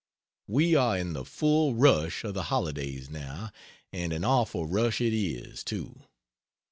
[0.47, 3.51] We are in the full rush of the holidays now,
[3.93, 6.01] and an awful rush it is, too.